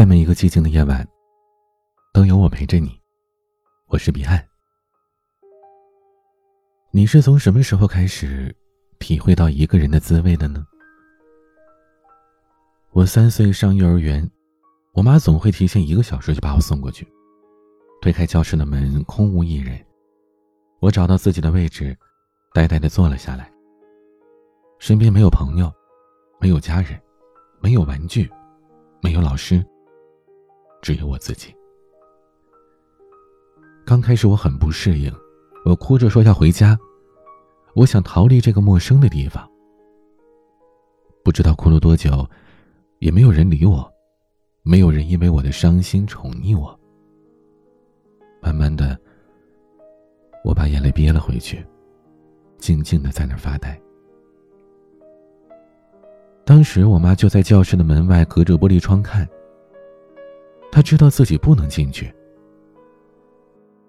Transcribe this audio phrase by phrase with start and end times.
[0.00, 1.06] 在每一个寂静的夜晚，
[2.14, 2.98] 都有我陪着你。
[3.88, 4.42] 我是彼岸。
[6.90, 8.56] 你是从什么时候开始
[8.98, 10.66] 体会到一个人的滋味的呢？
[12.92, 14.26] 我三岁上幼儿园，
[14.94, 17.06] 我妈总会提前一个小时就把我送过去。
[18.00, 19.78] 推开教室的门，空无一人。
[20.78, 21.94] 我找到自己的位置，
[22.54, 23.52] 呆呆的坐了下来。
[24.78, 25.70] 身边没有朋友，
[26.40, 26.98] 没有家人，
[27.60, 28.30] 没有玩具，
[29.02, 29.62] 没有老师。
[30.82, 31.54] 只有我自己。
[33.84, 35.12] 刚开始我很不适应，
[35.64, 36.78] 我哭着说要回家，
[37.74, 39.48] 我想逃离这个陌生的地方。
[41.24, 42.26] 不知道哭了多久，
[42.98, 43.90] 也没有人理我，
[44.62, 46.78] 没有人因为我的伤心宠溺我。
[48.40, 48.98] 慢慢的，
[50.44, 51.64] 我把眼泪憋了回去，
[52.58, 53.78] 静静的在那儿发呆。
[56.44, 59.28] 当时我妈就在教室的门外，隔着玻璃窗看。
[60.72, 62.12] 他知道自己不能进去，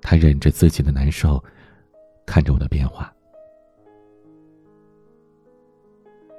[0.00, 1.42] 他忍着自己的难受，
[2.26, 3.14] 看着我的变化。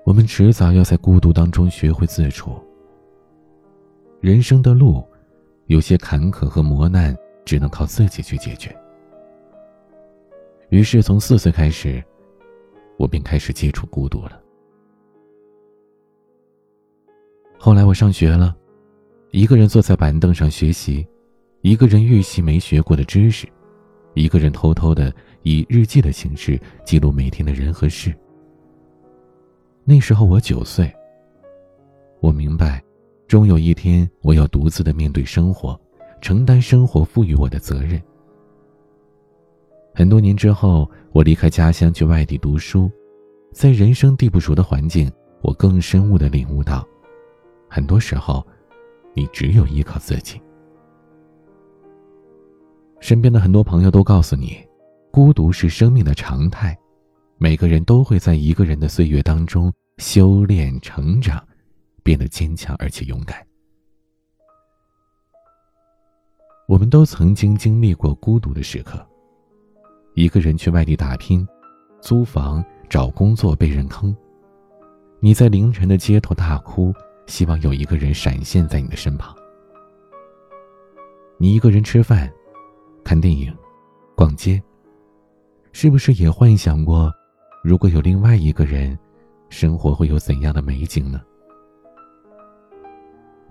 [0.03, 2.61] 我们迟早要在孤独当中学会自处。
[4.21, 5.03] 人生的路，
[5.67, 8.75] 有些坎坷和磨难，只能靠自己去解决。
[10.69, 12.03] 于是，从四岁开始，
[12.97, 14.41] 我便开始接触孤独了。
[17.57, 18.55] 后来，我上学了。
[19.35, 21.05] 一个人坐在板凳上学习，
[21.59, 23.45] 一个人预习没学过的知识，
[24.13, 28.15] 一个人偷偷的以日记的形式记录每天的人和事。
[29.83, 30.89] 那时候我九岁。
[32.21, 32.81] 我明白，
[33.27, 35.77] 终有一天我要独自的面对生活，
[36.21, 38.01] 承担生活赋予我的责任。
[39.93, 42.89] 很多年之后，我离开家乡去外地读书，
[43.51, 46.87] 在人生地不熟的环境，我更深悟的领悟到，
[47.67, 48.41] 很多时候。
[49.15, 50.39] 你只有依靠自己。
[52.99, 54.57] 身边的很多朋友都告诉你，
[55.11, 56.77] 孤独是生命的常态，
[57.37, 61.41] 每个人都会在一个人的岁月当中修炼成长，
[62.03, 63.45] 变得坚强而且勇敢。
[66.67, 69.05] 我们都曾经经历过孤独的时刻，
[70.15, 71.47] 一个人去外地打拼，
[72.01, 74.15] 租房、找工作被人坑，
[75.19, 76.91] 你在凌晨的街头大哭。
[77.27, 79.35] 希望有一个人闪现在你的身旁。
[81.37, 82.31] 你一个人吃饭、
[83.03, 83.53] 看电影、
[84.15, 84.61] 逛街，
[85.73, 87.11] 是不是也幻想过，
[87.63, 88.97] 如果有另外一个人，
[89.49, 91.21] 生活会有怎样的美景呢？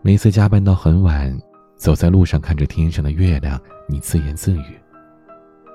[0.02, 1.36] 每次加班到很晚，
[1.76, 4.72] 走在路上看着天上的月亮，你自言自语；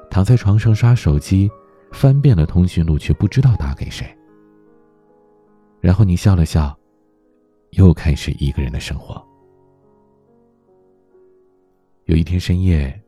[0.09, 1.51] 躺在床上刷手机，
[1.91, 4.07] 翻遍了通讯录，却不知道打给谁。
[5.81, 6.78] 然后你笑了笑。
[7.71, 9.21] 又开始一个人的生活。
[12.05, 12.99] 有一天深夜，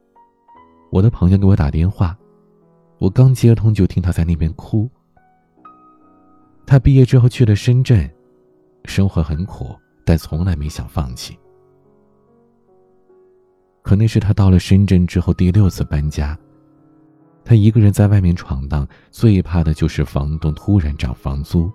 [0.92, 2.18] 我的朋友给我打电话，
[3.00, 4.90] 我刚接通就听他在那边哭。
[6.68, 8.10] 他毕业之后去了深圳，
[8.86, 11.38] 生活很苦，但从来没想放弃。
[13.82, 16.38] 可那是他到了深圳之后第六次搬家，
[17.44, 21.70] 他一个人在外面闯荡，最怕的就是房东突然涨房租。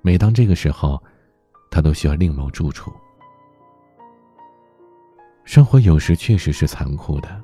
[0.00, 1.00] 每当这个时候，
[1.70, 2.92] 他都需要另谋住处。
[5.44, 7.40] 生活有时确实是残酷的，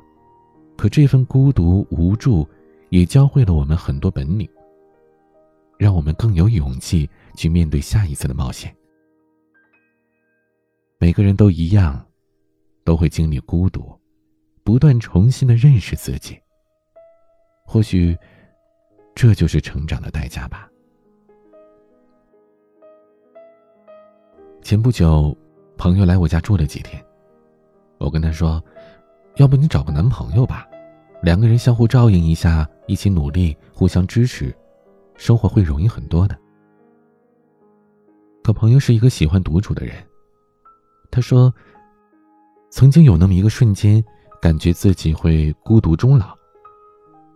[0.77, 2.49] 可这份孤独无助，
[2.91, 4.49] 也教会了我们很多本领，
[5.79, 8.75] 让我们更有勇气去面对下一次的冒险。
[10.99, 12.05] 每个人都一样，
[12.85, 13.97] 都会经历孤独，
[14.65, 16.37] 不断重新的认识自己。
[17.65, 18.17] 或许，
[19.15, 20.69] 这就是成长的代价吧。
[24.63, 25.37] 前不久，
[25.77, 27.05] 朋友来我家住了几天。
[27.99, 28.63] 我跟他说
[29.37, 30.69] ：“要不你找个男朋友吧，
[31.21, 34.55] 两个人相互照应一下，一起努力，互相支持，
[35.17, 36.39] 生活会容易很多的。”
[38.45, 39.97] 可朋友是一个喜欢独处的人，
[41.11, 41.53] 他说
[42.71, 44.03] ：“曾经有那么一个瞬间，
[44.41, 46.39] 感觉自己会孤独终老。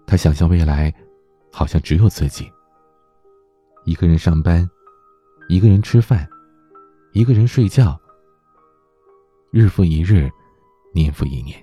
[0.07, 0.95] 他想象未来，
[1.51, 2.49] 好像只有自己，
[3.85, 4.69] 一个人上班，
[5.49, 6.25] 一个人吃饭。”
[7.17, 7.99] 一个人睡觉，
[9.51, 10.31] 日复一日，
[10.93, 11.57] 年复一年。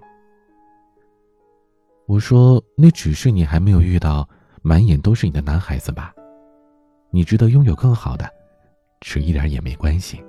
[2.08, 4.28] 我说，那只是你还没有遇到
[4.64, 6.12] 满眼都是你的男孩子吧？
[7.12, 8.28] 你值得拥有更好的，
[9.02, 10.20] 迟一点也没关系。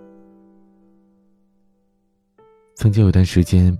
[2.74, 3.74] 曾经有段时间，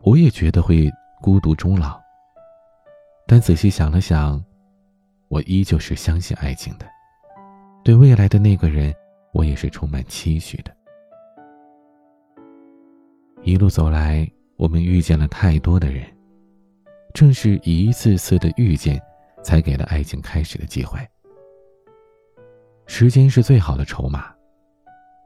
[0.00, 0.90] 我也觉得会
[1.20, 2.00] 孤独终老，
[3.26, 4.42] 但仔细想了想，
[5.28, 6.86] 我依旧是相信爱情的，
[7.84, 8.90] 对未来的那个人。
[9.32, 10.74] 我也是充满期许的。
[13.42, 16.04] 一路走来，我们遇见了太多的人，
[17.12, 19.00] 正是一次次的遇见，
[19.42, 21.00] 才给了爱情开始的机会。
[22.86, 24.32] 时间是最好的筹码，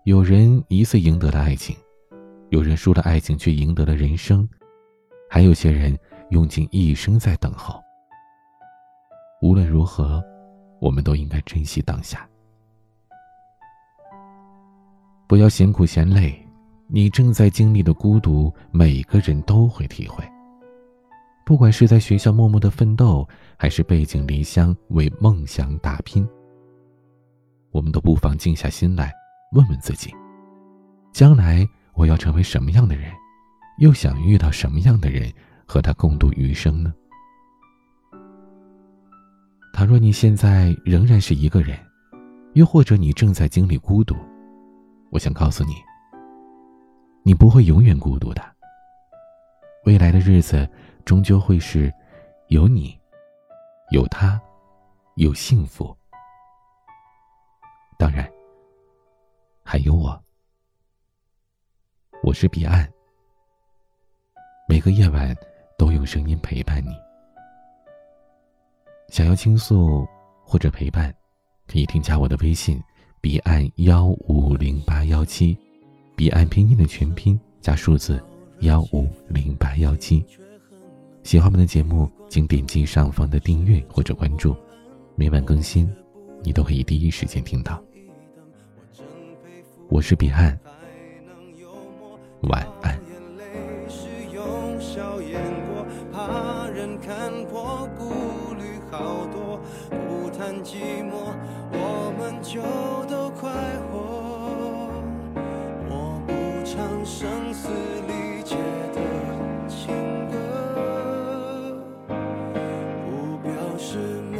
[0.04, 1.76] 有人一次赢得了爱情，
[2.50, 4.48] 有人输了爱情却赢得了人生，
[5.28, 5.98] 还有些人
[6.30, 7.82] 用尽一生在等候。
[9.42, 10.24] 无论如何，
[10.80, 12.26] 我们都应该珍惜当下，
[15.26, 16.34] 不要嫌苦嫌累。
[16.88, 20.24] 你正在经历的孤独，每个人都会体会。
[21.44, 26.28] 不管是在学校默默的奋斗，还是背井离乡为梦想打拼，
[27.72, 29.12] 我们都不妨静下心来，
[29.52, 30.14] 问问自己：
[31.12, 33.12] 将来我要成为什么样的人？
[33.78, 35.32] 又想遇到什么样的人，
[35.66, 36.94] 和他共度余生呢？
[39.72, 41.78] 倘若你现在仍然是一个人，
[42.54, 44.16] 又或者你正在经历孤独，
[45.10, 45.74] 我想告诉你。
[47.22, 48.42] 你不会永远孤独的。
[49.84, 50.68] 未来的日子，
[51.04, 51.92] 终究会是
[52.48, 52.96] 有你，
[53.90, 54.40] 有他，
[55.16, 55.96] 有幸福。
[57.98, 58.30] 当然，
[59.64, 60.22] 还有我。
[62.22, 62.88] 我是彼岸。
[64.68, 65.34] 每个夜晚
[65.78, 66.90] 都用声音陪伴你。
[69.08, 70.06] 想要倾诉
[70.44, 71.14] 或者陪伴，
[71.68, 72.82] 可以添加我的微信：
[73.26, 75.58] 彼岸幺五零八幺七。
[76.14, 78.22] 彼岸拼音的全拼加数字
[78.60, 80.24] 幺五零八幺七，
[81.24, 84.54] 喜欢我们的节目，请点击上方的订阅或者关注，
[85.16, 85.92] 每晚更新，
[86.44, 87.82] 你都可以第一时间听到。
[89.88, 90.56] 我是彼岸，
[92.42, 92.96] 晚安。
[100.38, 101.32] 谈寂寞
[101.72, 102.60] 我们就
[103.08, 103.50] 都快
[103.90, 104.90] 活。
[105.88, 107.70] 我不唱声嘶
[108.06, 108.54] 力竭
[108.92, 109.00] 的
[109.66, 109.88] 情
[110.30, 110.34] 歌
[113.06, 114.35] 不表示。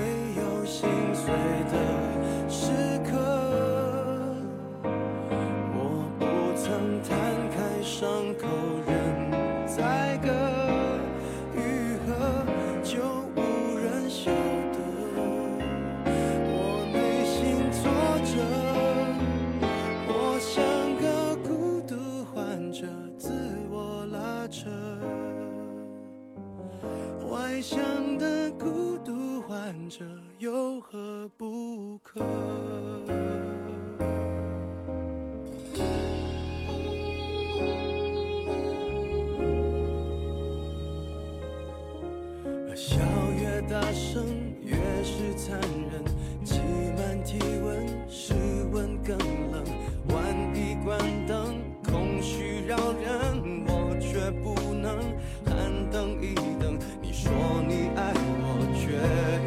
[50.86, 50.96] 关
[51.26, 51.56] 灯，
[51.90, 54.96] 空虚扰人，我却不能
[55.44, 55.50] 喊
[55.90, 56.78] 等一等。
[57.02, 57.28] 你说
[57.66, 58.94] 你爱我，却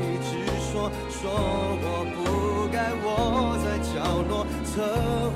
[0.04, 1.32] 一直说说
[1.80, 4.84] 我不该窝在角落，策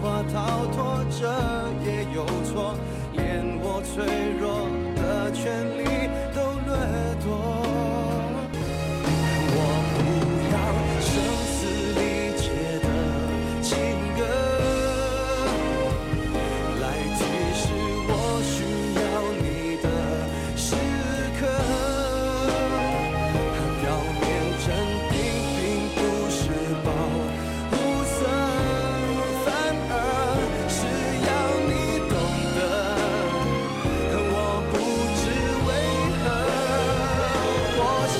[0.01, 1.23] 划逃脱，这
[1.89, 2.75] 也有错，
[3.13, 3.21] 连
[3.61, 4.03] 我脆
[4.41, 4.67] 弱
[4.97, 5.41] 的权
[5.77, 5.82] 利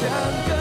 [0.04, 0.10] 外
[0.48, 0.53] 向